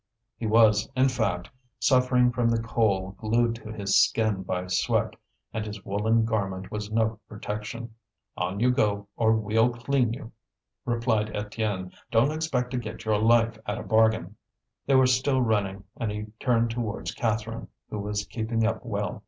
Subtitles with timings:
[0.35, 5.15] He was, in fact, suffering from the coal glued to his skin by sweat,
[5.53, 7.93] and his woollen garment was no protection.
[8.35, 10.31] "On you go, or we'll clean you,"
[10.87, 11.93] replied Étienne.
[12.09, 14.35] "Don't expect to get your life at a bargain."
[14.87, 19.19] They were still running, and he turned towards Catherine, who was keeping up well.